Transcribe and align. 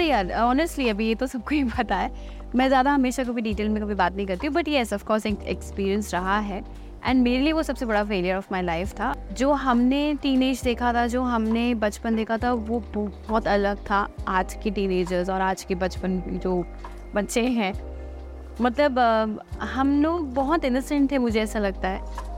अरे 0.00 0.08
यार 0.08 0.30
ऑनेस्टली 0.32 0.88
अभी 0.88 1.06
ये 1.06 1.14
तो 1.14 1.26
सबको 1.26 1.54
ही 1.54 1.64
पता 1.66 1.96
है। 1.96 2.10
मैं 2.56 2.66
ज़्यादा 2.68 2.92
हमेशा 2.92 3.24
कभी 3.24 3.42
डिटेल 3.42 3.68
में 3.68 3.82
कभी 3.82 3.94
बात 3.94 4.14
नहीं 4.16 4.26
करती 4.26 4.46
हूँ 4.46 4.54
बट 4.54 4.68
येस 4.68 4.92
ऑफ़ 4.92 5.04
कोर्स 5.04 5.26
एक 5.26 5.42
एक्सपीरियंस 5.44 6.12
रहा 6.14 6.38
है। 6.38 6.62
एंड 7.06 7.22
मेरे 7.22 7.42
लिए 7.42 7.52
वो 7.52 7.62
सबसे 7.62 7.86
बड़ा 7.86 8.02
फेलियर 8.04 8.36
ऑफ़ 8.36 8.46
माई 8.52 8.62
लाइफ 8.62 8.92
था। 8.92 9.12
जो 9.32 9.52
हमने 9.54 10.02
टीनेज 10.22 10.62
देखा 10.62 10.92
था, 10.92 11.06
जो 11.06 11.22
हमने 11.22 11.74
बचपन 11.74 12.16
देखा 12.16 12.38
था, 12.38 12.52
वो 12.52 12.82
बहुत 12.96 13.48
अलग 13.48 13.84
था 13.90 14.06
आज 14.28 14.54
के 14.62 14.70
टीनेजर्स 14.70 15.30
और 15.30 15.40
आज 15.40 15.64
के 15.64 15.74
बचपन 15.74 16.18
जो 16.44 16.64
बच्चे 17.14 17.42
हैं। 17.42 17.72
मतलब 18.60 18.98
हम 19.74 20.02
लोग 20.02 20.32
बहुत 20.34 20.64
इनोसेंट 20.64 21.10
थे, 21.10 21.18
मुझे 21.18 21.40
ऐसा 21.40 21.58
लगता 21.58 21.88
है। 21.88 22.28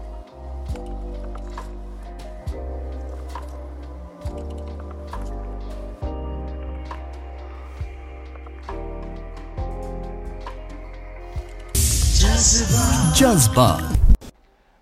जज्बा। 13.16 13.66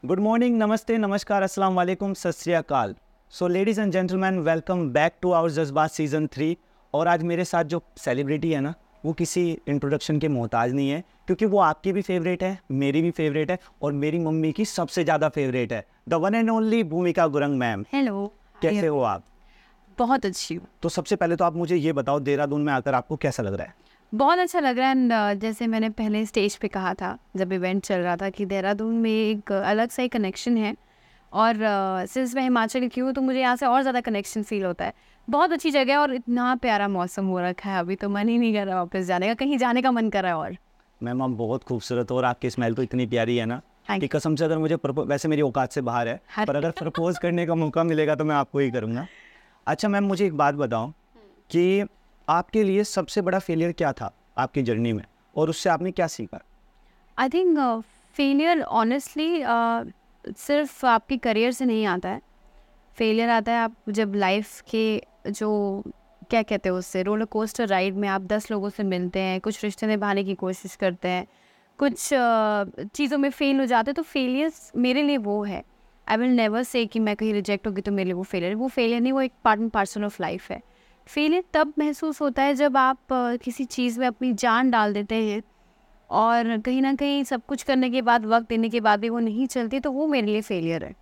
गुड 0.02 0.20
मॉर्निंग 0.20 0.56
नमस्ते 0.58 0.96
नमस्कार 0.98 1.42
अस्सलाम 1.42 1.74
वालेकुम 1.74 2.12
सत 2.14 2.84
सो 3.32 3.48
ladies 3.48 3.80
and 3.80 3.92
gentleman 3.92 4.38
welcome 4.40 4.88
back 4.92 5.14
to 5.22 5.30
our 5.30 5.50
Jazba 5.50 5.86
season 5.86 6.26
three 6.26 6.56
और 6.94 7.08
आज 7.08 7.22
मेरे 7.22 7.44
साथ 7.44 7.64
जो 7.64 7.82
सेलिब्रिटी 7.98 8.52
है 8.52 8.60
ना 8.60 8.74
वो 9.04 9.12
किसी 9.12 9.42
इंट्रोडक्शन 9.68 10.18
के 10.18 10.28
मोहताज 10.28 10.74
नहीं 10.74 10.90
है 10.90 11.02
क्योंकि 11.26 11.46
वो 11.46 11.58
आपकी 11.60 11.92
भी 11.92 12.02
फेवरेट 12.02 12.42
है 12.42 12.58
मेरी 12.72 13.02
भी 13.02 13.10
फेवरेट 13.10 13.50
है 13.50 13.58
और 13.82 13.92
मेरी 13.94 14.18
मम्मी 14.20 14.52
की 14.52 14.64
सबसे 14.66 15.04
ज़्यादा 15.04 15.28
फेवरेट 15.30 15.72
है। 15.72 15.84
द 16.08 16.14
वन 16.16 16.34
एंड 16.34 16.50
ओनली 16.50 16.82
भूमिका 16.86 17.26
गुरंग 17.28 17.58
मैम। 17.58 17.84
हेलो 17.92 18.26
कैसे 18.62 18.86
हो 18.86 19.00
आप? 19.02 19.24
बहुत 19.98 20.26
अच्छी 20.26 20.54
हूँ। 20.54 20.66
तो 20.82 20.88
सबसे 20.88 21.16
पहले 21.16 21.36
तो 21.36 21.44
आप 21.44 21.56
मुझे 21.56 21.76
ये 21.76 21.92
बताओ 21.92 22.20
देहरादून 22.20 22.62
में 22.62 22.72
आकर 22.72 22.94
आपको 22.94 23.16
कैसा 23.18 23.42
लग 23.42 23.54
रहा 23.54 23.66
है? 23.66 23.74
बहुत 24.12 24.38
अच्छा 24.38 24.60
लग 24.60 24.78
रहा 24.78 24.88
है 24.88 24.96
एंड 24.96 25.12
uh, 25.12 25.40
जैसे 25.40 25.66
मैंने 25.66 25.88
पहले 25.90 26.24
स्टेज 26.26 26.56
पे 26.56 26.68
कहा 26.68 26.94
था 26.94 27.18
जब 27.36 27.52
इवेंट 27.52 27.82
चल 27.84 27.94
रहा 27.94 28.16
था 28.16 28.30
कि 28.30 28.44
देहरादून 28.44 28.94
में 28.94 29.10
एक 29.10 29.52
अलग 29.52 29.90
सा 29.90 30.02
ही 30.02 30.08
कनेक्शन 30.08 30.56
है 30.56 30.74
और 31.32 31.58
सिंस 32.06 32.30
uh, 32.30 32.36
मैं 32.36 32.42
हिमाचल 32.42 32.86
की 32.88 33.00
हूँ 33.00 33.12
तो 33.12 33.22
मुझे 33.22 33.40
यहाँ 33.40 33.56
से 33.56 33.66
और 33.66 33.80
ज़्यादा 33.82 34.00
कनेक्शन 34.00 34.42
फील 34.42 34.64
होता 34.64 34.84
है। 34.84 34.92
बहुत 35.28 35.52
अच्छी 35.52 35.70
जगह 35.70 35.92
है 35.92 35.98
और 35.98 36.14
इतना 36.14 36.54
प्यारा 36.56 36.88
मौसम 36.88 37.26
हो 37.26 37.40
रखा 37.40 37.70
है 37.70 37.78
अभी 37.78 37.96
तो 37.96 38.08
मन 38.08 38.28
ही 38.28 38.38
नहीं 38.38 38.52
कर 38.54 38.66
रहा 38.66 38.76
वापस 38.76 39.04
जाने 39.04 39.28
का 39.28 39.34
कहीं 39.34 39.58
जाने 39.58 39.82
का 39.82 39.90
मन 39.90 40.10
कर 40.10 40.22
रहा 40.22 40.32
है 40.32 40.38
और। 40.38 40.56
मैम 41.00 41.22
आप 41.22 41.30
बहुत 41.30 41.64
खूबसूरत 41.64 42.10
हो 42.10 42.16
और 42.16 42.24
आपकी 42.24 42.50
स्मेल 42.50 42.74
तो 42.74 42.82
इतनी 42.82 43.06
प्यारी 43.06 43.36
है 43.36 43.46
ना 43.46 43.60
कि 43.90 44.08
कसम 44.08 44.36
से 44.36 44.44
अगर 44.44 44.58
मुझे 44.58 44.78
वैसे 44.86 45.28
मेरी 45.28 45.42
औकात 45.42 45.72
से 45.72 45.80
बाहर 45.82 46.08
है 46.08 46.20
पर 46.46 46.56
अगर 46.56 46.70
प्रपोज 46.80 47.18
करने 47.18 47.46
का 47.46 47.54
मौका 47.54 47.84
मिलेगा 47.84 48.14
तो 48.14 48.24
मैं 48.24 48.34
आपको 48.34 48.58
ही 48.58 48.70
करूँगा। 48.70 49.06
अच्छा 49.66 49.88
मैम 49.88 50.04
मुझे 50.04 50.26
एक 50.26 50.36
बात 50.36 50.54
बताओ 50.54 50.92
कि 51.50 51.84
आपके 52.30 52.62
लिए 52.64 52.84
सबसे 52.84 53.22
बड़ा 53.22 53.38
फेलियर 53.38 53.72
क्या 53.72 53.92
था 53.92 54.12
आपकी 54.38 54.62
जर्नी 54.62 54.92
में? 54.92 55.04
और 55.36 55.50
उससे 55.50 55.70
आपने 55.70 55.90
क्या 55.90 56.06
सीखा? 56.06 56.40
आई 57.18 57.28
थिंक 57.28 57.58
फेलियर 58.16 58.60
ऑनेस्टली 58.62 59.42
सिर्फ़ 60.38 60.86
आपके 60.86 61.16
करियर 61.18 61.52
से 61.52 61.64
नहीं 61.64 61.86
आता 61.86 62.08
है। 62.08 62.20
फेलियर 62.96 63.28
आता 63.30 63.52
है 63.52 63.58
आप 63.58 63.76
जब 63.88 64.14
लाइफ 64.14 64.60
के 64.70 65.02
जो 65.28 65.50
क्या 66.30 66.42
कहते 66.42 66.68
हैं 66.68 66.76
उससे 66.76 67.02
रोलर 67.02 67.24
कोस्टर 67.24 67.66
राइड 67.68 67.96
में 67.96 68.08
आप 68.08 68.22
दस 68.22 68.50
लोगों 68.50 68.68
से 68.70 68.82
मिलते 68.84 69.20
हैं 69.20 69.40
कुछ 69.40 69.62
रिश्ते 69.64 69.86
निभाने 69.86 70.24
की 70.24 70.34
कोशिश 70.34 70.74
करते 70.76 71.08
हैं 71.08 71.26
कुछ 71.78 71.94
uh, 71.94 72.86
चीज़ों 72.86 73.18
में 73.18 73.30
फेल 73.30 73.60
हो 73.60 73.66
जाते 73.66 73.90
हैं 73.90 73.94
तो 73.94 74.02
फेलियर्स 74.04 74.70
मेरे 74.76 75.02
लिए 75.02 75.16
वो 75.18 75.42
है। 75.44 75.62
आई 76.06 76.16
विल 76.16 76.30
नेवर 76.30 76.62
से 76.62 76.84
कि 76.86 76.98
मैं 76.98 77.16
कहीं 77.16 77.32
रिजेक्ट 77.32 77.66
होगी 77.66 77.80
तो 77.80 77.92
मेरे 77.92 78.04
लिए 78.04 78.14
वो 78.14 78.22
फेलियर 78.24 78.54
वो 78.54 78.68
फेलियर 78.68 79.00
नहीं 79.00 79.12
वो 79.12 79.20
एक 79.20 79.32
part 79.44 79.60
and 79.60 79.70
parcel 79.70 80.04
of 80.04 80.22
life 80.22 80.50
है। 80.50 80.60
फेलियर 81.10 81.44
तब 81.54 81.72
महसूस 81.78 82.20
होता 82.20 82.42
है 82.42 82.54
जब 82.54 82.76
आप 82.76 82.98
किसी 83.44 83.64
चीज़ 83.66 83.98
में 84.00 84.06
अपनी 84.06 84.32
जान 84.34 84.70
डाल 84.70 84.92
देते 84.92 85.14
हैं। 85.14 85.42
और 86.10 86.56
कहीं 86.58 86.82
ना 86.82 86.92
कहीं 86.94 87.22
सब 87.24 87.42
कुछ 87.46 87.62
करने 87.62 87.90
के 87.90 88.02
बाद 88.02 88.24
वक्त 88.26 88.48
देने 88.48 88.68
के 88.68 88.80
बाद 88.80 89.00
भी 89.00 89.08
वो 89.08 89.18
नहीं 89.20 89.46
चलती 89.48 89.80
तो 89.80 89.90
वो 89.92 90.06
मेरे 90.06 90.26
लिए 90.26 90.40
फेलियर 90.42 90.84
है। 90.84 90.94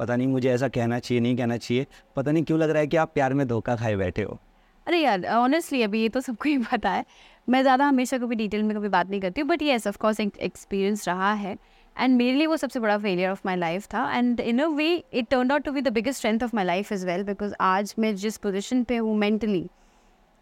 पता 0.00 0.16
नहीं 0.16 0.26
मुझे 0.28 0.48
ऐसा 0.50 0.68
कहना 0.68 0.98
चाहिए 0.98 1.20
नहीं 1.20 1.36
कहना 1.36 1.56
चाहिए 1.56 1.86
पता 2.16 2.32
नहीं 2.32 2.44
क्यों 2.44 2.58
लग 2.58 2.70
रहा 2.70 2.80
है 2.80 2.86
कि 2.86 2.96
आप 2.96 3.12
प्यार 3.14 3.34
में 3.34 3.46
धोखा 3.48 3.76
खाए 3.76 3.96
बैठे 3.96 4.22
हो। 4.22 4.38
अरे 4.86 4.98
यार 4.98 5.24
ऑनेस्टली 5.26 5.82
अभी 5.82 6.00
ये 6.02 6.08
तो 6.08 6.20
सबको 6.20 6.48
ही 6.48 6.56
पता 6.60 6.90
है। 6.90 7.04
मैं 7.48 7.62
ज़्यादा 7.62 7.86
हमेशा 7.86 8.18
कभी 8.18 8.36
डिटेल 8.36 8.62
में 8.62 8.76
कभी 8.76 8.88
बात 8.88 9.10
नहीं 9.10 9.20
करती 9.20 9.40
हूँ 9.40 9.48
बट 9.48 9.62
येस 9.62 9.86
ऑफ़ 9.86 9.98
कोर्स 9.98 10.20
एक 10.20 10.36
एक्सपीरियंस 10.40 11.08
रहा 11.08 11.32
है। 11.34 11.56
एंड 11.96 12.16
मेरे 12.16 12.36
लिए 12.36 12.46
वो 12.46 12.56
सबसे 12.56 12.80
बड़ा 12.80 12.96
फेलियर 12.98 13.30
ऑफ़ 13.30 13.40
माई 13.46 13.56
लाइफ 13.56 13.86
था. 13.86 14.10
And 14.12 14.40
in 14.40 14.58
a 14.58 14.66
way 14.66 14.92
it 15.12 15.28
turn 15.30 15.50
out 15.50 15.62
to 15.62 15.72
be 15.72 15.80
the 15.80 15.92
biggest 15.92 16.18
strength 16.18 16.42
of 16.42 16.56
my 16.56 16.64
life 16.64 16.92
is 16.92 17.06
well 17.06 17.22
because 17.24 17.54
आज 17.60 17.94
मैं 17.98 18.14
जिस 18.16 18.36
पोजिशन 18.38 18.82
पर 18.84 18.98
हूँ 18.98 19.16
मैंटली 19.18 19.66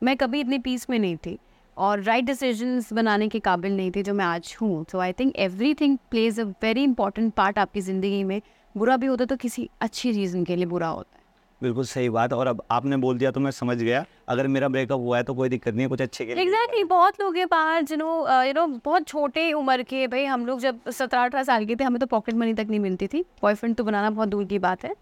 मैं 0.02 0.16
कभी 0.16 0.40
इतनी 0.40 0.58
पीस 0.58 0.88
में 0.90 0.98
नहीं 0.98 1.16
थी. 1.16 1.38
और 1.76 2.00
राइट 2.02 2.24
डिसीजंस 2.24 2.92
बनाने 2.92 3.28
के 3.28 3.38
काबिल 3.40 3.76
नहीं 3.76 3.90
थी 3.90 4.02
जो 4.02 4.14
मैं 4.14 4.24
आज 4.24 4.56
हूँ. 4.62 4.84
So 4.92 4.98
I 4.98 5.12
think 5.12 5.32
everything 5.74 5.96
plays 6.10 6.40
a 6.40 6.44
very 6.62 6.82
important 6.84 7.32
part 7.34 7.58
आपकी 7.58 7.80
ज़िंदगी 7.80 8.22
में. 8.24 8.40
बुरा 8.74 8.96
भी 8.96 9.06
होता 9.06 9.24
तो 9.24 9.36
किसी 9.36 9.68
अच्छी 9.80 10.10
रीज़न 10.12 10.44
के 10.44 10.56
लिए 10.56 10.66
बुरा 10.66 10.88
होता 10.88 11.16
है. 11.16 11.19
बिल्कुल 11.60 11.84
सही 11.84 12.08
बात 12.10 12.32
और 12.32 12.46
अब 12.46 12.62
आपने 12.70 12.96
बोल 12.96 13.18
दिया 13.18 13.30
तो 13.30 13.40
मैं 13.40 13.50
समझ 13.50 13.76
गया। 13.78 14.04
अगर 14.28 14.46
मेरा 14.48 14.68
ब्रेकअप 14.68 15.00
हुआ 15.00 15.16
है 15.16 15.22
तो 15.22 15.34
कोई 15.34 15.48
दिक्कत 15.48 15.74
नहीं 15.74 15.82
है, 15.82 15.88
कुछ 15.88 16.02
अच्छे 16.02 16.24
के 16.26 16.32
एग्जैक्टली 16.32 16.84
बहुत 16.86 17.20
लोग 17.20 17.36
हैं 17.36 17.46
बाहर 17.48 17.82
जिन्हों 17.82 18.44
यू 18.46 18.52
नो 18.52 18.66
बहुत 18.84 19.06
छोटे 19.08 19.52
उम्र 19.52 19.82
के, 19.82 20.06
भाई 20.06 20.24
हम 20.24 20.46
लोग 20.46 20.60
जब 20.60 20.80
सत्रह 20.90 21.20
अठारह 21.20 21.42
साल 21.42 21.66
के 21.66 21.76
थे, 21.76 21.84
हमें 21.84 22.00
तो 22.00 22.06
पॉकेट 22.06 22.34
मनी 22.34 22.54
तक 22.54 22.66
नहीं 22.70 22.80
मिलती 22.80 23.06
थी। 23.06 23.24
बॉयफ्रेंड 23.42 23.76
तो 23.76 23.84
बनाना 23.84 24.10
बहुत 24.10 24.28
दूर 24.28 24.44
की 24.44 24.58
बात 24.58 24.84
है। 24.84 24.94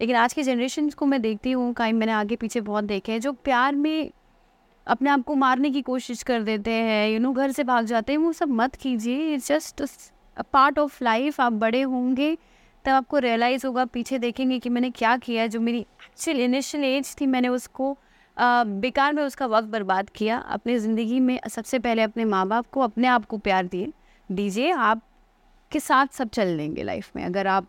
लेकिन 0.00 0.16
आज 0.16 0.32
की 0.32 0.42
जनरेशन 0.42 0.88
को 0.90 1.06
मैं 1.06 1.20
देखती 1.22 1.52
हूँ 1.52 1.72
कहीं 1.74 1.92
मैंने 1.92 2.12
आगे 2.12 2.36
पीछे 2.36 2.60
बहुत 2.62 2.84
देखे 2.84 3.12
हैं, 3.12 3.20
जो 3.20 3.32
प्यार 3.34 3.74
में 3.74 4.10
अपने 4.86 5.10
आप 5.10 5.22
को 5.24 5.34
मारने 5.36 5.70
की 5.70 5.82
कोशिश 5.82 6.22
कर 6.22 6.42
देते 6.42 6.70
हैं 6.70 7.08
यू 7.10 7.18
नो 7.20 7.32
घर 7.32 7.50
से 7.50 7.64
भाग 7.64 7.84
जाते 7.86 8.12
हैं, 8.12 8.18
वो 8.18 8.32
सब 8.32 8.48
मत 8.52 8.74
कीजिए। 8.76 9.32
It's 9.34 9.48
just 9.48 9.82
a 10.36 10.42
part 10.52 10.78
of 10.78 11.04
life 11.04 11.40
आप 11.40 11.52
बड़े 11.54 11.80
होंगे। 11.82 12.36
तब 12.84 12.92
आपको 12.92 13.18
रियलाइज़ 13.18 13.66
होगा, 13.66 13.84
पीछे 13.86 14.18
देखेंगे 14.18 14.58
कि 14.58 14.68
मैंने 14.68 14.90
क्या 14.92 15.16
किया 15.18 15.46
जो 15.46 15.60
मेरी 15.60 15.78
एक्चुअल 15.78 16.40
इनिशियल 16.40 16.84
एज 16.84 17.14
थी, 17.20 17.26
मैंने 17.26 17.48
उसको 17.50 17.96
बेकार 18.36 19.12
में 19.12 19.22
उसका 19.22 19.46
वक्त 19.46 19.68
बर्बाद 19.68 20.10
किया। 20.10 20.38
अपनी 20.38 20.76
ज़िंदगी 20.78 21.20
में 21.20 21.38
सबसे 21.48 21.78
पहले 21.78 22.02
अपने 22.02 22.24
माँ 22.26 22.46
बाप 22.48 22.66
को, 22.72 22.80
अपने 22.80 23.08
आप 23.08 23.24
को 23.26 23.38
प्यार 23.38 23.66
दिए। 23.66 23.92
दीजिए, 24.28 24.70
आप 24.70 25.02
के 25.72 25.80
साथ 25.80 26.06
सब 26.14 26.28
चल 26.30 26.48
लेंगे 26.48 26.82
लाइफ 26.82 27.10
में। 27.16 27.24
अगर 27.24 27.46
आप 27.46 27.66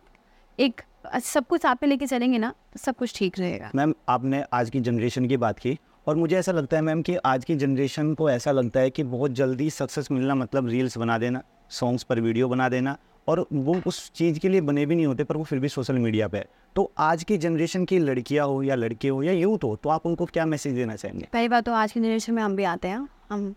एक, 0.58 0.80
सब 1.24 1.46
कुछ 1.46 1.66
आप 1.66 1.82
में 1.82 1.88
लेके 1.88 2.06
चलेंगे 2.06 2.38
ना 2.38 2.52
तो 2.72 2.78
सब 2.78 2.96
कुछ 2.96 3.18
ठीक 3.18 3.38
रहेगा। 3.38 3.70
मैम, 3.74 3.94
आपने 4.08 4.44
आज 4.52 4.70
की 4.70 4.80
जनरेशन 4.80 5.26
की 5.26 5.36
बात 5.36 5.58
की 5.58 5.78
और 6.06 6.16
मुझे 6.16 6.36
ऐसा 6.38 6.52
लगता 6.52 6.76
है 6.76 6.82
मैम 6.82 7.02
कि 7.02 7.16
आज 7.16 7.44
की 7.44 7.54
जनरेशन 7.56 8.14
को 8.14 8.30
ऐसा 8.30 8.52
लगता 8.52 8.80
है 8.80 8.90
कि 8.90 9.02
बहुत 9.04 9.30
जल्दी 9.32 9.70
सक्सेस 9.72 10.10
मिलना 10.10 10.34
मतलब 10.34 10.68
रील्स 10.68 10.98
बना 10.98 11.18
देना 11.18 11.42
सॉन्ग्स 11.70 12.02
पर 12.02 12.20
वीडियो 12.20 12.48
बना 12.48 12.68
देना 12.68 12.96
और 13.28 13.46
वो 13.52 13.80
उस 13.86 14.10
चीज़ 14.14 14.38
के 14.38 14.48
लिए 14.48 14.60
बने 14.60 14.86
भी 14.86 14.94
नहीं 14.94 15.06
होते 15.06 15.24
पर 15.24 15.36
वो 15.36 15.44
फिर 15.44 15.58
भी 15.58 15.68
सोशल 15.68 15.98
मीडिया 15.98 16.28
पे 16.28 16.38
है। 16.38 16.48
तो 16.76 16.90
आज 16.98 17.22
की 17.24 17.38
जनरेशन 17.38 17.84
की 17.84 17.98
लड़कियाँ 17.98 18.46
हो 18.46 18.62
या 18.62 18.74
लड़के 18.74 19.08
हो 19.08 19.22
या 19.22 19.32
यूथ 19.32 19.64
हो 19.64 19.74
तो 19.76 19.88
आप 19.88 20.06
उनको 20.06 20.24
क्या 20.26 20.46
मैसेज 20.46 20.74
देना 20.74 20.96
चाहेंगे? 20.96 21.26
पहली 21.32 21.48
बात 21.48 21.64
तो 21.64 21.72
आज 21.74 21.92
की 21.92 22.00
जनरेशन 22.00 22.34
में 22.34 22.42
हम 22.42 22.56
भी 22.56 22.64
आते 22.64 22.88
हैं। 22.88 23.08
हम 23.30 23.54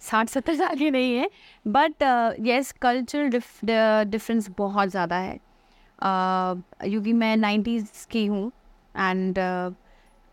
साठ 0.00 0.28
सत्तर 0.28 0.54
साल 0.54 0.76
के 0.78 0.90
नहीं 0.90 1.14
है 1.16 1.28
बट 1.66 2.02
येस 2.40 2.72
कल्चरल 2.82 3.28
डिफरेंस 4.10 4.48
बहुत 4.58 4.88
ज़्यादा 4.88 5.16
है। 5.16 5.38
क्योंकि 5.98 7.10
uh, 7.10 7.16
मैं 7.16 7.36
नाइन्टीज़ 7.36 8.06
की 8.10 8.24
हूँ 8.26 8.50
एंड 8.96 9.38
uh, 9.38 9.74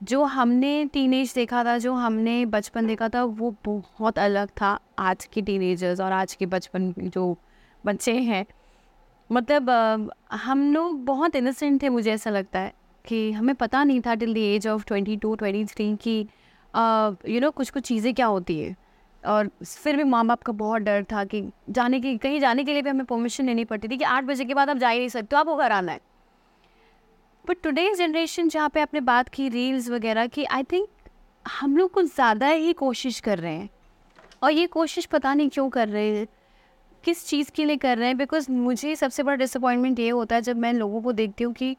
जो 0.02 0.24
हमने 0.24 0.86
टीनेज 0.86 1.34
देखा 1.36 1.64
था 1.64 1.78
जो 1.78 1.94
हमने 1.94 2.46
बचपन 2.46 2.88
देखा 2.88 3.08
था 3.10 3.24
वो 3.24 3.54
बहुत 3.66 4.20
अलग 4.20 4.50
था 4.62 4.78
आज 5.00 5.26
के 5.26 5.42
टीनेजर्स 5.42 6.00
और 6.00 6.12
आज 6.12 6.34
के 6.34 6.46
बचपन 6.46 6.94
जो 7.00 7.38
बच्चे 7.84 8.14
हैं। 8.22 8.46
मतलब 9.30 10.12
हम 10.34 10.72
लोग 10.74 11.04
बहुत 11.06 11.36
इनोसेंट 11.36 11.82
थे 11.82 11.90
मुझे 11.90 12.12
ऐसा 12.12 12.30
लगता 12.30 12.60
है, 12.60 12.74
कि 13.06 13.32
हमें 13.32 13.54
पता 13.56 13.84
नहीं 13.84 14.02
था 14.02 14.16
till 14.16 14.34
the 14.34 14.38
age 14.38 14.68
of 14.68 14.86
twenty 14.88 15.16
two 15.18 15.36
twenty 15.36 15.64
three 15.66 15.96
कि 16.02 16.20
यू 17.34 17.40
नो 17.42 17.52
कुछ 17.52 17.70
कुछ 17.70 17.84
चीज़ें 17.84 18.14
क्या 18.14 18.26
होती 18.28 18.60
है। 18.60 18.76
और 19.24 19.50
फिर 19.64 19.98
भी 19.98 20.04
माँ 20.06 20.26
बाप 20.26 20.44
का 20.44 20.54
बहुत 20.54 20.82
डर 20.82 21.04
था 21.04 21.24
कि 21.24 21.42
जाने 21.70 22.00
की, 22.00 22.18
कहीं 22.18 22.40
जाने 22.40 22.64
के 22.64 22.74
लिए 22.74 22.82
भी 22.82 22.90
हमें 22.90 23.06
परमिशन 23.06 23.46
लेनी 23.46 23.66
पड़ती 23.66 23.88
थी 23.88 23.98
कि 23.98 24.04
आठ 24.06 24.24
बजे 24.24 24.46
के 24.46 24.54
बाद 24.54 24.70
आप 24.70 24.78
जा 24.78 24.90
ही 24.90 25.00
नहीं 25.00 25.10
सकते 25.10 25.28
तो 25.28 25.38
आपको 25.38 25.56
घर 25.56 25.72
आना 25.72 25.92
है। 25.92 26.00
बट 27.46 27.58
टुडेज 27.64 27.98
जनरेशन 27.98 28.50
जहाँ 28.50 28.70
पे 28.70 28.80
आपने 28.80 29.00
बात 29.02 29.30
की 29.30 29.48
रील्स 29.50 29.90
वगैरह 29.90 30.28
की 30.28 30.44
आई 30.46 30.64
थिंक 30.64 30.88
हम 31.46 31.78
लोग 31.78 31.92
कुछ 31.92 32.06
ज़्यादा 32.06 32.48
ही 32.48 32.74
कोशिश 32.76 33.20
कर 33.20 33.40
रहे 33.40 33.54
हैं। 33.54 33.70
और 34.44 34.52
ये 34.52 34.66
कोशिश 34.68 35.06
पता 35.06 35.34
नहीं 35.34 35.50
क्यों 35.50 35.70
कर 35.70 35.88
रहे 35.88 36.18
हैं। 36.18 36.28
किस 37.08 37.26
चीज़ 37.28 37.52
के 37.56 37.66
लिए 37.66 37.76
कर 37.78 37.98
रहे 37.98 38.08
हैं? 38.08 38.18
बिकॉज़ 38.18 38.52
मुझे 38.52 38.96
सबसे 38.96 39.24
बड़ा 39.24 39.36
डिसअपॉइंटमेंट 39.36 40.00
ये 40.00 40.10
होता 40.10 40.36
है 40.36 40.42
जब 40.42 40.58
मैं 40.58 40.72
लोगों 40.74 41.02
को 41.02 41.12
देखती 41.12 41.44
हूँ 41.44 41.54
कि 41.54 41.76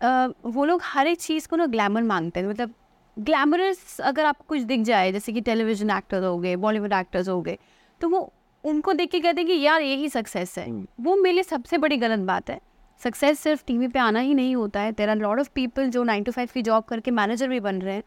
आ, 0.00 0.26
वो 0.46 0.64
लोग 0.64 0.80
हर 0.84 1.06
एक 1.06 1.20
चीज़ 1.20 1.46
को 1.48 1.56
ना 1.56 1.66
ग्लैमर 1.66 2.02
मांगते 2.02 2.40
हैं। 2.40 2.48
मतलब 2.48 2.74
ग्लैमरस 3.16 4.00
अगर 4.00 4.24
आपको 4.24 4.44
कुछ 4.48 4.62
दिख 4.62 4.80
जाए 4.80 5.12
जैसे 5.12 5.32
कि 5.32 5.40
टेलीविज़न 5.40 5.90
एक्टर 5.90 6.24
हो 6.24 6.38
गए 6.38 6.56
बॉलीवुड 6.56 6.92
एक्टर्स 6.92 7.28
हो 7.28 7.40
गए 7.42 7.56
तो 8.00 8.08
वो 8.08 8.20
उनको 8.64 8.92
देख 8.92 9.10
के 9.10 9.20
कहते 9.20 9.40
हैं 9.40 9.46
कि 9.46 9.60
यार 9.60 9.82
यही 9.82 10.08
सक्सेस 10.08 10.58
है। 10.58 10.68
हम्म। 10.70 10.86
वो 11.00 11.16
मेरे 11.16 11.34
लिए 11.34 11.42
सबसे 11.42 11.78
बड़ी 11.78 11.96
गलत 11.96 12.26
बात 12.26 12.50
है। 12.50 12.60
सक्सेस 13.00 13.40
सिर्फ़ 13.40 13.64
टीवी 13.66 13.88
पे 13.88 13.98
आना 13.98 14.20
ही 14.20 14.34
नहीं 14.34 14.54
होता 14.56 14.80
है। 14.80 14.92
तेरा 14.92 15.14
लॉट 15.14 15.40
ऑफ़ 15.40 15.48
पीपल 15.54 15.88
जो 15.90 16.02
नाइन 16.04 16.24
टू 16.24 16.32
फाइव 16.32 16.48
की 16.54 16.62
जॉब 16.62 16.84
करके 16.84 17.10
मैनेजर 17.10 17.48
भी 17.48 17.60
बन 17.60 17.80
रहे 17.82 17.94
हैं। 17.94 18.02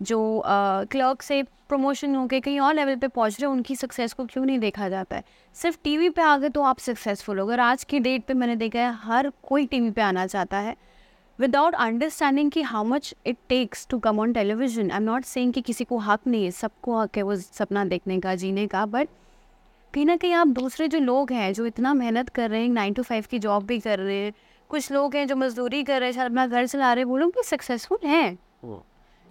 जो 0.00 0.42
क्लर्क 0.46 1.22
से 1.22 1.42
प्रमोशन 1.68 2.14
होके 2.14 2.40
कहीं 2.40 2.60
और 2.60 2.74
लेवल 2.74 2.96
पे 2.96 3.08
पहुँच 3.08 3.40
रहे 3.40 3.48
हैं, 3.48 3.56
उनकी 3.56 3.76
सक्सेस 3.76 4.12
को 4.12 4.24
क्यों 4.26 4.44
नहीं 4.44 4.58
देखा 4.58 4.88
जाता 4.88 5.16
है? 5.16 5.24
सिर्फ़ 5.56 5.78
टीवी 5.84 6.08
पे 6.10 6.22
आ 6.22 6.36
गए 6.38 6.48
तो 6.48 6.62
आप 6.62 6.78
सक्सेसफुल 6.78 7.38
हो। 7.38 7.46
अगर 7.46 7.60
आज 7.60 7.84
की 7.84 7.98
डेट 8.00 8.24
पे 8.24 8.34
मैंने 8.34 8.56
देखा 8.56 8.78
है, 8.78 8.92
हर 8.94 9.30
कोई 9.42 9.66
टीवी 9.66 9.90
पे 9.90 10.02
आना 10.02 10.26
चाहता 10.26 10.58
है 10.58 10.76
विदाउट 11.38 11.74
अंडरस्टैंडिंग 11.74 12.50
कि 12.50 12.62
how 12.62 12.84
much 12.84 13.14
it 13.26 13.36
takes 13.48 13.86
to 13.90 13.98
come 13.98 14.20
on 14.20 14.32
television 14.32 14.90
I 14.90 14.96
am 14.96 15.02
not 15.02 15.24
saying 15.24 15.52
कि 15.52 15.60
किसी 15.60 15.84
को 15.84 15.98
हक 15.98 16.26
नहीं 16.26 16.44
है, 16.44 16.50
सबको 16.50 16.98
हक 16.98 17.16
है 17.16 17.22
वो 17.22 17.36
सपना 17.36 17.84
देखने 17.84 18.20
का, 18.20 18.34
जीने 18.34 18.66
का 18.66 18.86
बट 18.86 19.08
कहीं 19.94 20.06
ना 20.06 20.16
कहीं 20.16 20.32
आप 20.34 20.48
दूसरे 20.48 20.88
जो 20.88 20.98
लोग 20.98 21.32
हैं, 21.32 21.52
जो 21.52 21.66
इतना 21.66 21.94
मेहनत 21.94 22.28
कर 22.28 22.50
रहे 22.50 22.62
हैं 22.62 22.68
नाइन 22.70 22.92
टू 22.94 23.02
फाइव 23.02 23.24
की 23.30 23.38
जॉब 23.38 23.66
भी 23.66 23.78
कर 23.80 23.98
रहे 23.98 24.16
हैं, 24.16 24.32
कुछ 24.70 24.90
लोग 24.92 25.16
हैं 25.16 25.26
जो 25.26 25.36
मजदूरी 25.36 25.82
कर 25.84 26.00
रहे 26.00 26.10
हैं 26.10 26.24
अपना 26.24 26.46
घर 26.46 26.66
चला 26.66 26.92
रहे 26.92 27.04
हैं, 27.04 27.10
वो 27.10 27.16
लोग 27.16 27.30
भी 27.30 27.42
सक्सेसफुल 27.42 27.98
हैं। 28.04 28.38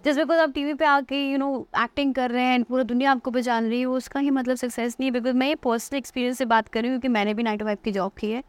जस्ट 0.04 0.18
बिकॉज़ 0.18 0.38
आप 0.40 0.50
टीवी 0.54 0.72
पे 0.74 0.84
आके 0.84 1.18
यू 1.30 1.36
नो 1.38 1.46
एक्टिंग 1.82 2.12
कर 2.14 2.30
रहे 2.30 2.44
हैं 2.44 2.62
पूरा 2.64 2.82
दुनिया 2.82 3.10
आपको 3.10 3.30
पहचान 3.30 3.68
रही 3.68 3.78
है, 3.80 3.86
उसका 3.86 4.20
ही 4.20 4.30
मतलब 4.30 4.56
सक्सेस 4.56 4.96
नहीं 5.00 5.10
है 5.10 5.12
बिकॉज़ 5.12 5.36
मैं 5.36 5.46
ये 5.48 5.54
पर्सनल 5.56 5.98
एक्सपीरियंस 5.98 6.38
से 6.38 6.44
बात 6.44 6.68
कर 6.68 6.82
रही 6.82 6.90
हूँ 6.90 6.98
क्योंकि 7.00 7.12
मैंने 7.12 7.34
भी 7.34 7.42
नाइन 7.42 7.58
टू 7.58 7.64
फाइव 7.64 7.78
की 7.84 7.92
जॉब 7.92 8.12
की 8.18 8.30
है। 8.30 8.42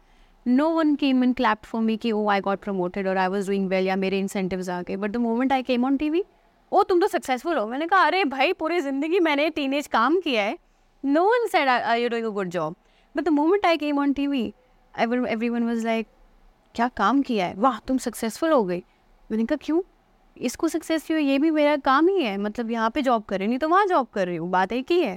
No 0.46 0.68
one 0.70 0.94
came 0.94 1.24
in 1.24 1.32
clap 1.32 1.64
for 1.64 1.82
me 1.82 1.96
कि 1.96 2.12
ओ 2.12 2.26
आई 2.30 2.40
गॉट 2.40 2.60
प्रमोटेड 2.64 3.08
और 3.08 3.16
आई 3.16 3.28
वॉज़ 3.28 3.46
डूइंग 3.46 3.68
वेल 3.68 3.86
या 3.86 3.96
मेरे 3.96 4.18
इंसेंटिव 4.18 4.70
आ 4.70 4.80
गए. 4.82 4.96
But 4.96 5.10
the 5.10 5.16
moment 5.16 5.52
I 5.52 5.62
came 5.62 5.84
on 5.84 5.96
T 5.96 6.10
V 6.10 6.22
oh 6.72 6.82
तुम 6.82 7.00
तो 7.00 7.06
सक्सेसफुल 7.06 7.56
हो। 7.56 7.66
मैंने 7.66 7.86
कहा, 7.86 8.00
अरे 8.00 8.24
भाई, 8.26 8.52
पूरी 8.52 8.80
ज़िंदगी 8.80 9.20
मैंने 9.20 9.48
टीन 9.50 9.74
एज 9.74 9.86
काम 9.86 10.20
किया 10.20 10.42
है। 10.42 10.58
No 11.04 11.24
one 11.24 11.46
said 11.48 11.68
I 11.68 12.02
you 12.02 12.08
doing 12.08 12.26
a 12.26 12.30
good 12.30 12.48
job 12.50 12.76
but 13.14 13.24
the 13.24 13.28
moment 13.30 13.66
I 13.66 13.76
came 13.76 13.98
on 13.98 14.12
T 14.12 14.26
V 14.26 14.46
everyone 15.48 15.68
was 15.68 15.84
like 15.86 16.08
क्या 16.74 16.88
काम 16.96 17.22
किया 17.22 17.46
है? 17.46 17.54
वाह, 17.56 17.78
तुम 17.88 17.98
सक्सेसफुल 17.98 18.52
हो 18.52 18.64
गई। 18.64 18.82
मैंने 19.30 19.44
कहा, 19.44 19.56
क्यों? 19.62 19.80
इसको 20.36 20.68
सक्सेस 20.68 21.06
क्यों 21.06 21.18
ये 21.20 21.38
भी 21.38 21.50
मेरा 21.50 21.76
काम 21.82 22.08
ही 22.08 22.22
है। 22.22 22.36
मतलब 22.38 22.70
यहाँ 22.70 22.90
पे 22.90 23.02
जॉब 23.02 23.22
कर 23.22 23.38
रही 23.38 23.48
नहीं 23.48 23.58
तो 23.58 23.68
वहाँ 23.68 23.86
जॉब 23.86 24.06
कर 24.14 24.26
रही 24.26 24.36
हूँ 24.36 24.50
बात 24.50 24.72
एक 24.72 24.90
ही 24.92 25.00
है। 25.00 25.16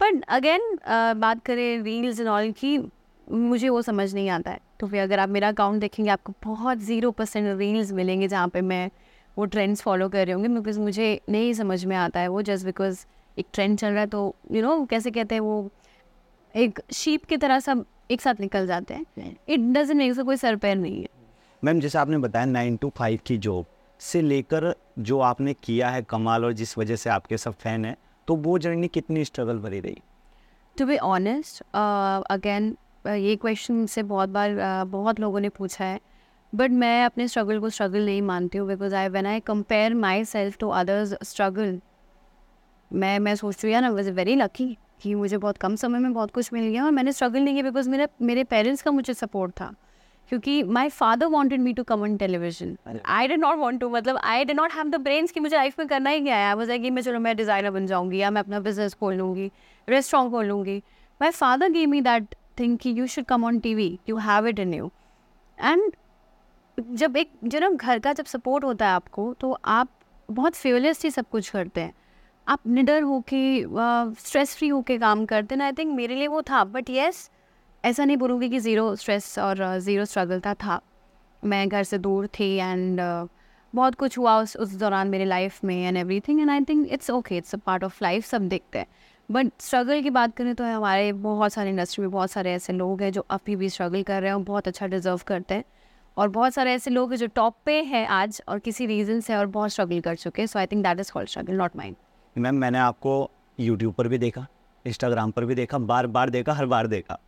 बट 0.00 0.24
अगेन 0.30 0.78
बात 1.16 1.42
करें 1.44 1.82
रील्स 1.82 2.20
एंड 2.20 2.28
ऑल 2.28 2.50
की 2.52 2.78
मुझे 3.26 3.68
वो 3.68 3.82
समझ 3.82 4.12
नहीं 4.14 4.28
आता 4.30 4.50
है। 4.50 4.60
तो 4.80 4.86
फिर 4.86 5.02
अगर 5.02 5.18
आप 5.18 5.28
मेरा 5.28 5.48
अकाउंट 5.48 5.80
देखेंगे 5.80 6.10
आपको 6.10 6.32
बहुत 6.44 6.78
ज़ीरो 6.80 7.10
परसेंट 7.10 7.58
रील्स 7.58 7.92
मिलेंगे 7.92 8.28
जहाँ 8.28 8.48
पे 8.48 8.60
मैं 8.62 8.90
वो 9.36 9.44
ट्रेंड्स 9.46 9.82
फॉलो 9.82 10.08
कर 10.08 10.24
रही 10.26 10.32
होंगे 10.32 10.48
बिकॉज़ 10.50 10.80
मुझे 10.80 11.20
नहीं 11.28 11.52
समझ 11.54 11.84
में 11.84 11.96
आता 11.96 12.20
है 12.20 12.28
वो 12.28 12.42
जस्ट 12.42 12.66
बिकॉज़ 12.66 13.04
एक 13.36 13.46
ट्रेंड 13.52 13.78
चल 13.78 13.88
रहा 13.88 14.00
है 14.00 14.06
तो 14.06 14.34
यू 14.50 14.56
you 14.56 14.64
नो 14.64 14.76
know, 14.76 14.88
कैसे 14.90 15.10
कहते 15.10 15.34
हैं 15.34 15.42
वो 15.42 15.70
एक 16.54 16.80
शीप 16.92 17.24
की 17.24 17.36
तरह 17.36 17.58
सब 17.60 17.84
एक 18.10 18.20
साथ 18.20 18.40
निकल 18.40 18.66
जाते 18.66 18.94
हैं। 18.94 19.36
इट 19.48 19.60
डजेंट 19.60 19.98
मेक 19.98 20.20
कोई 20.20 20.36
सर 20.36 20.56
पैर 20.56 20.76
नहीं 20.76 21.00
है। 21.02 21.08
मैम 21.62 21.80
जैसे 21.80 21.98
आपने 21.98 22.18
बताया 22.18 22.46
नाइन 22.46 22.76
टू 22.76 22.92
फाइव 22.96 23.18
की 23.26 23.36
जॉब 23.38 23.66
से 24.00 24.22
लेकर 24.22 24.74
जो 24.98 25.18
आपने 25.20 25.54
किया 25.54 25.88
है 25.88 26.02
कमाल 26.02 26.44
और 26.44 26.52
जिस 26.52 26.78
वजह 26.78 26.96
से 26.96 27.10
आपके 27.10 27.38
सब 27.38 27.52
फ़ैन 27.52 27.84
हैं 27.84 27.96
तो 28.28 28.36
वो 28.36 28.58
जर्नी 28.58 28.88
कितनी 28.88 29.24
स्ट्रगल 29.24 29.58
भरी 29.58 29.80
रही? 29.80 30.02
टू 30.78 30.86
बी 30.86 30.96
ऑनेस्ट 30.96 31.62
अगेन 32.30 32.76
ये 33.06 33.36
क्वेश्चन 33.36 33.86
से 33.86 34.02
बहुत 34.02 34.28
बार 34.28 34.50
uh, 34.50 34.90
बहुत 34.90 35.20
लोगों 35.20 35.40
ने 35.40 35.48
पूछा 35.48 35.84
है 35.84 36.00
बट 36.54 36.70
मैं 36.70 37.04
अपने 37.04 37.28
स्ट्रगल 37.28 37.60
को 37.60 37.70
स्ट्रगल 37.70 38.06
नहीं 38.06 38.22
मानती 38.22 38.58
हूँ 38.58 38.68
because 38.68 38.94
I 38.94 39.08
when 39.08 39.26
I 39.26 39.40
compare 39.40 39.94
myself 40.24 40.56
to 40.58 40.68
others 40.68 41.14
struggle 41.22 41.80
मैं 42.92 43.18
मैं 43.18 43.34
सोचती 43.34 43.66
हूँ 43.66 43.74
यार 43.74 43.90
वॉज़ 43.90 44.10
वेरी 44.10 44.34
लकी 44.34 44.76
कि 45.02 45.14
मुझे 45.14 45.38
बहुत 45.38 45.58
कम 45.58 45.76
समय 45.76 45.98
में 45.98 46.12
बहुत 46.12 46.30
कुछ 46.30 46.52
मिल 46.52 46.68
गया 46.68 46.84
और 46.84 46.90
मैंने 46.90 47.12
स्ट्रगल 47.12 47.40
नहीं 47.40 47.54
किया 47.54 47.64
बिकॉज़ 47.64 47.88
मेरे 47.90 48.08
मेरे 48.22 48.44
पेरेंट्स 48.44 48.82
का 48.82 48.90
मुझे 48.90 49.14
सपोर्ट 49.14 49.52
था। 49.52 49.74
क्योंकि 50.28 50.62
my 50.62 50.88
father 50.88 51.26
wanted 51.26 51.60
me 51.60 51.72
to 51.72 51.82
come 51.84 52.02
on 52.02 52.16
television 52.16 52.76
I 53.06 53.28
did 53.28 53.40
not 53.40 53.58
want 53.58 53.80
to 53.80 53.88
मतलब 53.90 54.18
I 54.24 54.44
did 54.44 54.56
not 54.56 54.72
have 54.72 54.90
the 54.90 55.00
brains 55.02 55.32
कि 55.32 55.40
मुझे 55.40 55.56
लाइफ 55.56 55.78
में 55.78 55.88
करना 55.88 56.10
ही 56.10 56.20
क्या 56.20 56.36
है। 56.36 56.46
आई 56.46 56.54
वॉज़ 56.54 56.72
कि 56.72 56.90
मैं 56.90 57.02
चलो 57.02 57.20
मैं 57.20 57.36
डिज़ाइनर 57.36 57.70
बन 57.70 57.86
जाऊँगी 57.86 58.18
या 58.18 58.30
मैं 58.30 58.40
अपना 58.40 58.60
बिज़नेस 58.60 58.94
खोल 58.94 59.14
लूँगी 59.14 59.50
रेस्टोरेंट 59.88 60.30
खोल 60.30 60.46
लूँगी। 60.46 60.76
My 61.20 61.30
father 61.30 61.70
gave 61.70 61.88
me 61.88 62.00
that 62.00 62.34
think 62.60 62.80
कि 62.80 62.94
you 62.98 63.06
should 63.06 63.24
come 63.24 63.44
on 63.44 63.58
T 63.58 63.74
V 63.74 63.98
you 64.08 64.16
have 64.18 64.46
it 64.46 64.58
in 64.58 64.74
you 64.74 64.90
and 65.58 65.92
जब 66.78 67.16
एक 67.16 67.30
जो 67.44 67.58
ना 67.60 67.68
घर 67.70 67.98
का 67.98 68.12
जब 68.12 68.24
सपोर्ट 68.26 68.64
होता 68.64 68.86
है 68.86 68.92
आपको 68.92 69.32
तो 69.40 69.52
आप 69.64 69.88
बहुत 70.28 70.54
फेवलेसली 70.54 71.10
सब 71.10 71.28
कुछ 71.30 71.48
करते 71.50 71.80
हैं। 71.80 71.92
आप 72.46 72.60
निडर 72.66 73.02
होके 73.02 73.62
स्ट्रेस 74.20 74.54
फ्री 74.56 74.68
होके 74.68 74.96
काम 74.98 75.24
करते 75.26 75.54
हैं। 75.54 75.62
आई 75.62 75.72
थिंक 75.72 75.94
मेरे 75.96 76.14
लिए 76.14 76.26
वो 76.28 76.40
था 76.42 76.62
बट 76.66 76.90
येस 76.90 77.28
ऐसा 77.84 78.04
नहीं 78.04 78.16
बोलूँगी 78.16 78.48
कि 78.48 78.58
ज़ीरो 78.58 78.94
स्ट्रेस 78.96 79.38
और 79.38 79.58
ज़ीरो 79.78 80.04
स्ट्रगल 80.04 80.40
था 80.40 80.52
था। 80.54 80.80
मैं 81.42 81.68
घर 81.68 81.82
से 81.82 81.98
दूर 81.98 82.26
थी 82.38 82.54
एंड 82.56 83.00
uh, 83.00 83.28
बहुत 83.74 83.94
कुछ 83.94 84.16
हुआ 84.18 84.36
उस 84.42 84.56
उस 84.56 84.74
दौरान 84.76 85.08
मेरे 85.08 85.24
लाइफ 85.24 85.58
में 85.64 85.74
and 85.76 85.96
everything 86.20 86.40
and 86.40 86.50
I 86.50 86.60
think 86.68 86.86
it's 86.92 87.10
okay 87.10 87.36
it's 87.36 87.54
a 87.54 87.58
part 87.58 87.84
of 87.84 87.98
life 88.02 88.24
सब 88.26 88.48
देखते 88.48 88.78
हैं। 88.78 88.86
बट 89.28 89.50
स्ट्रगल 89.60 90.02
की 90.02 90.10
बात 90.10 90.36
करें 90.36 90.54
तो 90.54 90.64
हमारे 90.64 91.12
बहुत 91.12 91.52
सारे 91.52 91.70
इंडस्ट्री 91.70 92.02
में 92.02 92.10
बहुत 92.10 92.30
सारे 92.30 92.52
ऐसे 92.52 92.72
लोग 92.72 93.02
हैं 93.02 93.10
जो 93.12 93.26
अभी 93.30 93.56
भी 93.56 93.68
स्ट्रगल 93.68 94.02
कर 94.02 94.20
रहे 94.20 94.30
हैं 94.30 94.36
और 94.36 94.42
बहुत 94.44 94.68
अच्छा 94.68 94.86
डिज़र्व 94.86 95.20
करते 95.26 95.54
हैं। 95.54 95.64
और 96.16 96.28
बहुत 96.28 96.54
सारे 96.54 96.72
ऐसे 96.72 96.90
लोग 96.90 97.10
हैं 97.10 97.18
जो 97.18 97.26
टॉप 97.34 97.56
पे 97.66 97.80
हैं 97.82 98.06
आज 98.08 98.40
और 98.48 98.58
किसी 98.58 98.86
रीज़न 98.86 99.20
से 99.20 99.34
और 99.36 99.46
बहुत 99.46 99.70
स्ट्रगल 99.70 100.00
कर 100.00 100.14
चुके 100.16 100.42
हैं 100.42 100.46
so 100.46 100.58
I 100.58 100.66
think 100.66 100.82
that 100.82 101.00
is 101.00 101.12
called 101.12 101.28
struggle 101.28 101.54
not 101.54 101.76
mind 101.76 101.96
ma'am 102.36 102.54
मैंने 102.54 102.78
आपको 102.78 103.30
यूट्यूब 103.58 103.94
पर 103.94 104.08
भी 104.08 104.18
देखा 104.18 104.46
इंस्टाग्राम 104.84 105.30
पर 105.30 105.44
भी 105.44 105.54
देखा 105.54 105.78
बार 105.78 106.06
बार 106.06 106.30
देखा 106.30 106.52
हर 106.52 106.66
बार 106.66 106.86
देखा। 106.86 107.18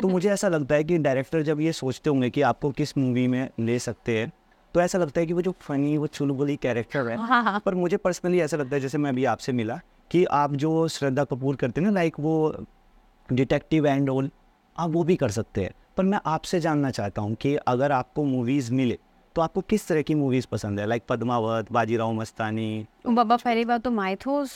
तो 0.00 0.08
मुझे 0.08 0.30
ऐसा 0.30 0.48
लगता 0.48 0.74
है 0.74 0.84
कि 0.84 0.98
डायरेक्टर 0.98 1.42
जब 1.42 1.60
ये 1.60 1.72
सोचते 1.72 2.10
होंगे 2.10 2.30
कि 2.30 2.42
आपको 2.42 2.70
किस 2.70 2.96
मूवी 2.98 3.26
में 3.28 3.48
ले 3.60 3.78
सकते 3.78 4.18
हैं 4.18 4.30
तो 4.74 4.80
ऐसा 4.80 4.98
लगता 4.98 5.20
है 5.20 5.26
कि 5.26 5.32
वो 5.32 5.42
जो 5.42 5.54
फनी 5.60 5.96
वो 5.98 6.06
चुलबुली 6.06 6.56
कैरेक्टर 6.56 7.08
है। 7.08 7.16
हाँ, 7.18 7.42
हाँ. 7.44 7.60
पर 7.66 7.74
मुझे 7.74 7.96
पर्सनली 7.96 8.40
ऐसा 8.40 8.56
लगता 8.56 8.76
है 8.76 8.80
जैसे 8.80 8.98
मैं 8.98 9.10
अभी 9.10 9.24
आपसे 9.24 9.52
मिला 9.52 9.80
कि 10.10 10.24
आप 10.24 10.54
जो 10.54 10.88
श्रद्धा 10.88 11.24
कपूर 11.24 11.56
करते 11.56 11.80
हैं 11.80 11.88
ना 11.88 11.94
लाइक 11.94 12.20
वो 12.20 12.64
डिटेक्टिव 13.28 13.86
एंड 13.86 14.10
ऑल 14.10 14.30
आप 14.76 14.90
वो 14.90 15.02
भी 15.04 15.16
कर 15.16 15.30
सकते 15.30 15.60
हैं। 15.60 15.70
पर 15.96 16.04
मैं 16.04 16.18
आपसे 16.26 16.60
जानना 16.60 16.90
चाहता 16.90 17.22
हूँ 17.22 17.34
कि 17.34 17.54
अगर 17.56 17.92
आपको 17.92 18.24
मूवीज़ 18.24 18.72
मिले 18.72 18.98
तो 19.36 19.42
आपको 19.42 19.60
किस 19.60 19.86
तरह 19.88 20.02
की 20.02 20.14
मूवीज़ 20.14 20.46
पसंद 20.52 20.80
है? 20.80 20.86
लाइक 20.86 21.02
पद्मावत 21.08 21.72
बाजीराव 21.72 22.12
मस्तानी 22.12 22.86
बाबा 23.06 23.36
पहली 23.36 23.64
बात 23.64 23.82
तो 23.82 23.90
माइथोस। 23.90 24.52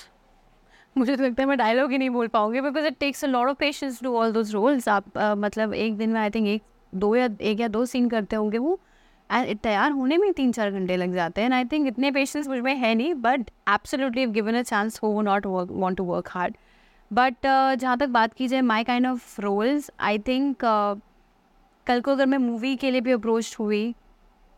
मुझे 0.98 1.16
तो 1.16 1.24
लगता 1.24 1.42
है 1.42 1.48
मैं 1.48 1.58
डायलॉग 1.58 1.90
ही 1.92 1.98
नहीं 1.98 2.10
बोल 2.10 2.26
पाऊँगी 2.26 2.60
because 2.60 2.86
it 2.86 2.98
takes 3.00 3.24
a 3.24 3.28
lot 3.28 3.48
of 3.48 3.56
patience 3.56 4.00
to 4.02 4.16
all 4.16 4.32
those 4.32 4.52
roles 4.54 4.88
आप 4.88 5.04
uh, 5.12 5.38
मतलब 5.38 5.74
एक 5.74 5.96
दिन 5.96 6.10
में 6.10 6.20
आई 6.20 6.30
थिंक 6.30 6.48
एक 6.48 6.62
दो 6.94 7.16
या 7.16 7.28
एक 7.40 7.60
या 7.60 7.68
दो 7.68 7.86
सीन 7.86 8.08
करते 8.08 8.36
होंगे 8.36 8.58
वो 8.58 8.80
एंड 9.32 9.58
तैयार 9.58 9.90
होने 9.90 10.16
में 10.16 10.32
तीन 10.32 10.52
चार 10.52 10.70
घंटे 10.70 10.96
लग 10.96 11.14
जाते 11.14 11.40
हैं 11.40 11.46
एंड 11.46 11.54
आई 11.54 11.64
थिंक 11.64 11.86
इतने 11.88 12.10
पेशेंस 12.10 12.48
मुझमें 12.48 12.74
है 12.76 12.94
नहीं 12.94 13.14
but 13.14 13.40
absolutely 13.68 14.26
given 14.26 14.54
a 14.54 14.62
chance 14.62 15.00
हो 15.02 15.08
वो 15.08 15.22
not 15.22 15.46
work 15.46 15.68
want 15.70 15.98
to 15.98 16.04
work 16.04 16.28
hard 16.30 16.56
but 17.12 17.34
जहाँ 17.78 17.98
तक 17.98 18.08
बात 18.08 18.34
की 18.34 18.48
जाए 18.48 18.60
my 18.60 18.84
kind 18.84 19.06
of 19.06 19.40
roles 19.40 19.90
I 20.00 20.18
think 20.18 20.56
कल 21.86 22.00
को 22.00 22.10
अगर 22.10 22.26
मैं 22.26 22.38
मूवी 22.38 22.76
के 22.76 22.90
लिए 22.90 23.00
भी 23.00 23.12
अप्रोच 23.12 23.56
हुई 23.58 23.94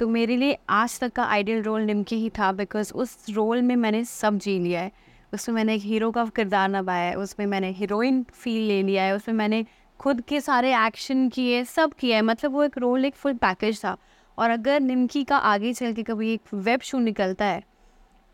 तो 0.01 0.09
मेरे 0.09 0.37
लिए 0.37 0.59
आज 0.71 1.01
तक 1.01 1.13
का 1.13 1.25
आइडियल 1.25 1.63
रोल 1.63 1.83
निमकी 1.83 2.17
ही 2.17 2.31
था 2.31 2.53
बिकॉज़ 2.53 2.93
उस 2.93 3.27
रोल 3.31 3.63
में 3.63 3.77
मैंने 3.77 4.05
सब 4.05 4.39
जी 4.39 4.59
लिया 4.59 4.81
है। 4.81 4.93
उसमें 5.33 5.55
मैंने 5.57 5.75
एक 5.75 5.83
हीरो 5.83 6.11
का 6.11 6.25
किरदार 6.37 6.69
निभाया 6.69 7.09
है, 7.09 7.15
उसमें 7.15 7.47
मैंने 7.47 7.71
हीरोइन 7.71 8.25
फील 8.35 8.69
ले 8.69 8.83
लिया 8.83 9.03
है, 9.03 9.17
उसमें 9.17 9.35
मैंने 9.35 9.65
खुद 10.01 10.21
के 10.21 10.41
सारे 10.41 10.75
एक्शन 10.77 11.29
किए, 11.29 11.63
सब 11.65 11.93
किया 11.93 12.17
है। 12.17 12.23
मतलब 12.23 12.53
वो 12.53 12.65
एक 12.65 12.79
रोल 12.79 13.05
एक 13.05 13.15
फुल 13.15 13.35
पैकेज 13.37 13.85
था। 13.85 13.97
और 14.39 14.51
अगर 14.51 14.81
निमकी 14.81 15.23
का 15.25 15.37
आगे 15.37 15.73
चल 15.73 15.93
के 15.93 16.03
कभी 16.03 16.33
एक 16.33 16.55
वेब 16.55 16.81
शो 16.81 16.99
निकलता 16.99 17.45
है 17.45 17.63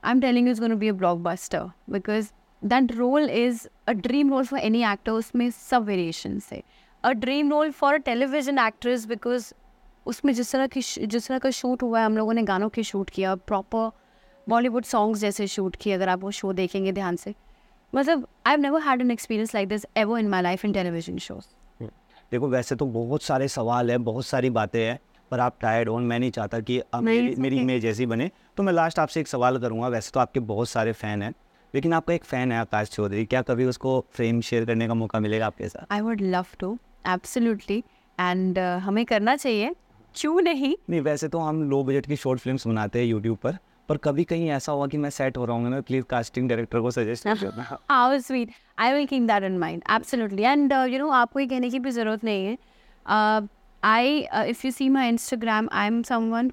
I 0.02 0.10
am 0.10 0.20
telling 0.20 0.48
is 0.48 0.60
gonna 0.60 0.74
be 0.74 0.88
a 0.88 0.92
blockbuster 1.18 1.70
because 1.90 2.28
that 2.62 2.92
role 2.92 3.30
is 3.30 3.66
a 3.88 3.92
dream 3.92 4.30
role 4.30 4.44
for 4.44 4.60
any 4.60 4.82
actor 4.84 5.12
उसमें 5.12 5.50
सब 5.50 5.84
वेरिएशन 5.84 6.40
है। 6.52 6.62
A 7.04 7.12
dream 7.14 7.50
role 7.50 7.70
for 7.70 7.94
a 7.94 7.98
television 8.04 8.58
actress 8.58 9.06
because 9.06 9.52
उसमें 10.06 10.32
जिस 10.34 10.52
तरह 10.52 10.66
की 10.66 10.80
जिस 11.06 11.28
तरह 11.28 11.38
का 11.38 11.50
शूट 11.50 11.82
हुआ 11.82 12.00
है, 12.00 12.06
हम 12.06 12.16
लोगों 12.16 12.32
ने 12.32 12.42
गानों 12.42 12.68
के 12.68 12.82
शूट 12.82 13.10
किया 13.10 13.34
प्रॉपर 13.36 13.90
बॉलीवुड 14.48 14.84
सॉन्ग्स 14.84 15.20
जैसे 15.20 15.46
शूट 15.46 15.76
किए 15.76 15.92
अगर 15.92 16.08
आप 16.08 16.22
वो 16.22 16.30
शो 16.30 16.52
देखेंगे 16.52 16.92
ध्यान 16.92 17.16
से। 17.16 17.34
मतलब 17.92 18.26
I 18.46 18.50
have 18.50 18.60
never 18.60 18.82
had 18.82 19.00
an 19.00 19.10
experience 19.10 19.54
like 19.54 19.68
this 19.68 19.86
ever 19.96 20.18
in 20.18 20.28
my 20.28 20.42
life 20.42 20.64
in 20.64 20.72
television 20.72 21.18
shows 21.18 21.46
देखो 22.32 22.48
वैसे 22.48 22.74
तो 22.74 22.86
बहुत 22.86 23.22
सारे 23.22 23.48
सवाल 23.48 23.90
हैं 23.90 24.02
बहुत 24.04 24.26
सारी 24.26 24.50
बातें 24.50 24.80
हैं 24.80 24.98
पर 25.30 25.40
आप 25.40 25.56
टायर्ड 25.60 25.88
हो 25.88 25.98
मैं 25.98 26.18
नहीं 26.18 26.30
चाहता 26.30 26.60
कि 26.60 26.78
अब 26.78 27.02
मेरी 27.02 27.34
मेरी 27.38 27.58
इमेज 27.58 27.84
ऐसी 27.86 28.06
बने। 28.06 28.30
तो 28.56 28.62
मैं 28.62 28.72
लास्ट 28.72 28.98
आपसे 28.98 29.20
एक 29.20 29.28
सवाल 29.28 29.58
करूँगा 29.58 29.88
वैसे 29.88 30.10
तो 30.14 30.20
आपके 30.20 30.40
बहुत 30.42 30.68
सारे 30.68 30.92
फ़ैन 30.92 31.22
हैं 31.22 31.32
लेकिन 31.74 31.92
आपका 31.92 32.14
एक 32.14 32.24
फ़ैन 32.24 32.52
है 32.52 32.58
आकाश 32.58 32.88
चौधरी 32.90 33.24
क्या 33.26 33.42
कभी 33.42 33.64
उसको 33.64 34.04
फ्रेम 34.12 34.40
शेयर 34.40 34.64
करने 34.64 34.86
का 34.88 34.94
मौका 34.94 35.20
मिलेगा 35.20 35.46
आपके 35.46 35.68
साथ? 35.68 35.92
I 35.92 36.00
would 36.00 36.20
love 36.20 36.46
to 36.60 36.78
absolutely 37.06 37.78
and 38.18 38.58
हमें 38.58 39.04
करना 39.04 39.36
चाहिए 39.36 39.74
क्यों 40.14 40.40
नहीं? 40.40 40.74
नहीं 40.90 41.00
वैसे 41.00 41.28
तो 41.28 41.38
हम 41.38 41.62
लो 41.70 41.82
बजट 41.84 42.06
की 42.06 42.16
शॉर्ट 42.16 42.40
फिल्म्स 42.40 42.66
बनाते 42.66 42.98
हैं 42.98 43.06
यूट्यूब 43.06 43.38
पर 43.38 43.58
पर 43.88 43.96
कभी 43.96 44.24
कहीं 44.24 44.48
ऐसा 44.50 44.72
हुआ 44.72 44.86
कि 44.86 44.98
मैं 44.98 45.10
सेट 45.10 45.36
हो 45.36 45.44
रहा 45.44 45.56
हूँ 45.56 45.70
ना 45.70 45.80
प्लीज़ 45.80 46.04
कास्टिंग 46.04 46.48
डायरेक्टर 46.48 46.80
को 46.80 46.90
suggest 46.90 47.26
how 47.90 48.18
sweet 48.18 48.50
I 48.78 48.92
will 48.92 49.06
keep 49.06 49.22
that 49.22 49.42
in 49.42 49.58
mind 49.58 49.82
absolutely 49.90 50.42
and 50.42 50.72
you 50.72 50.98
know 50.98 51.08
आपको 51.12 51.40
ये 51.40 51.46
कहने 51.46 51.70
की 51.70 51.78
भी 51.78 51.90
ज़रूरत 51.90 52.24
नहीं 52.24 52.46
है। 52.46 52.56
I 53.82 54.18
if 54.48 54.66
you 54.66 54.70
see 54.70 54.88
my 54.88 55.08
Instagram 55.08 55.68
I 55.72 55.86
am 55.86 56.02
someone 56.02 56.50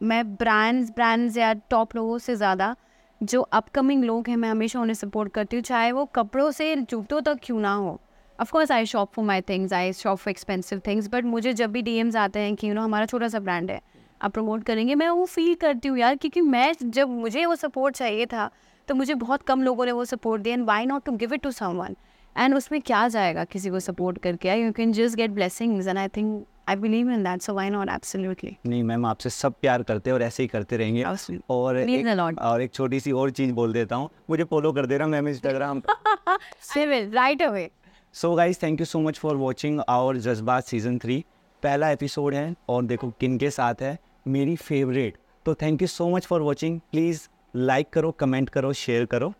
मैं 0.00 0.24
ब्रांड्स 0.34 0.90
ब्रांड्स 0.90 1.36
या 1.36 1.52
टॉप 1.70 1.96
लोगों 1.96 2.18
से 2.18 2.34
ज़्यादा 2.36 2.74
जो 3.20 3.40
अपकमिंग 3.42 4.04
लोग 4.04 4.28
हैं 4.28 4.36
मैं 4.36 4.50
हमेशा 4.50 4.80
उन्हें 4.80 4.94
सपोर्ट 4.94 5.32
करती 5.32 5.56
हूँ 5.56 5.62
चाहे 5.62 5.92
वो 5.92 6.04
कपड़ों 6.14 6.50
से 6.50 6.74
जूतों 6.76 7.20
तक 7.20 7.38
क्यों 7.42 7.58
ना 7.60 7.72
हो। 7.74 7.98
Of course 8.38 8.72
I 8.72 8.86
shop 8.86 9.12
for 9.12 9.24
my 9.24 9.40
things 9.40 9.72
I 9.72 9.92
shop 9.92 10.18
for 10.18 10.30
expensive 10.30 10.80
things 10.86 11.08
but 11.12 11.24
मुझे 11.24 11.52
जब 11.52 11.72
भी 11.72 11.82
डीएम 11.82 12.16
आते 12.16 12.40
हैं 12.40 12.54
कि 12.56 12.68
यू 12.68 12.74
नो 12.74 12.82
हमारा 12.82 13.06
छोटा 13.06 13.28
सा 13.28 13.40
ब्रांड 13.40 13.70
है 13.70 13.80
आप 14.22 14.32
प्रमोट 14.32 14.64
करेंगे 14.64 14.94
मैं 14.94 15.08
वो 15.08 15.24
फील 15.24 15.54
करती 15.54 15.88
हूँ 15.88 15.98
यार 15.98 16.16
क्योंकि 16.16 16.40
मैं 16.40 16.72
जब 16.82 17.08
मुझे 17.08 17.46
वो 17.46 17.54
सपोर्ट 17.54 17.96
चाहिए 17.96 18.26
था 18.26 18.50
तो 18.88 18.94
मुझे 18.94 19.14
बहुत 19.14 19.42
कम 19.42 19.62
लोगों 19.62 19.86
ने 19.86 19.92
वो 19.92 20.04
सपोर्ट 20.04 20.42
दिया 20.42 20.54
and 20.54 20.64
why 20.66 20.86
not 20.86 21.04
to 21.04 21.12
give 21.12 21.34
it 21.34 21.42
to 21.42 21.50
someone 21.66 21.96
and 22.38 22.54
उसमें 22.54 22.80
क्या 22.82 23.08
जाएगा 23.08 23.44
किसी 23.44 23.70
को 23.70 23.80
सपोर्ट 23.80 24.18
करके? 24.18 24.54
You 24.54 24.72
can 24.72 24.92
just 24.92 25.16
get 25.16 25.30
blessings 25.30 25.86
and 25.86 25.98
I 25.98 26.08
think 26.08 26.44
I 26.68 26.76
believe 26.76 27.10
in 27.10 27.24
that 27.24 27.42
so 27.42 27.52
why 27.52 27.70
not 27.70 27.88
absolutely 27.88 28.56
नहीं 28.66 28.82
मैम 28.82 29.06
आपसे 29.06 29.30
सब 29.30 29.54
प्यार 29.60 29.82
करते 29.82 30.10
हैं 30.10 30.14
और 30.14 30.22
ऐसे 30.22 30.42
ही 30.42 30.46
करते 30.46 30.76
रहेंगे। 30.76 31.02
और 31.50 31.78
एक, 31.78 32.38
और 32.38 32.62
एक 32.62 32.72
छोटी 32.72 33.00
सी 33.00 33.12
और 33.12 33.30
चीज़ 33.30 33.52
बोल 33.52 33.72
देता 33.72 33.96
हूँ 33.96 34.10
मुझे 34.30 34.44
फॉलो 34.44 34.72
कर 34.72 34.86
देना 34.86 35.06
मैम 35.06 35.28
इंस्टाग्राम 35.28 35.80
पे 35.80 37.10
right 37.10 37.42
away 37.42 37.70
so 38.12 38.34
guys 38.34 38.58
thank 38.62 38.80
you 38.80 38.86
so 38.86 39.00
much 39.00 39.18
for 39.18 39.36
watching 39.36 39.80
our 39.88 40.16
Jazbaat 40.16 40.64
season 40.64 40.98
three 40.98 41.24
पहला 41.62 41.90
एपिसोड 41.90 42.34
है 42.34 42.54
और 42.68 42.84
देखो 42.84 43.10
किन 43.10 43.38
के 43.38 43.50
साथ 43.50 43.74
है। 43.80 44.07
मेरी 44.26 44.56
फेवरेट 44.56 45.16
तो 45.46 45.54
thank 45.54 45.82
you 45.82 45.88
so 45.88 46.08
much 46.08 46.26
for 46.26 46.40
watching 46.42 46.80
please 46.90 47.28
like 47.56 47.90
करो 47.92 48.10
कमेंट 48.20 48.48
करो 48.50 48.72
शेयर 48.72 49.04
करो. 49.06 49.32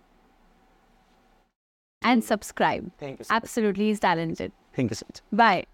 And 2.03 2.23
subscribe 2.23 2.91
thank 3.03 3.21
you 3.21 3.37
absolutely 3.37 3.91
is 3.91 4.01
talented 4.01 4.53
thank 4.79 4.91
you 4.91 4.95
so 4.95 5.07
much 5.11 5.23
bye 5.35 5.65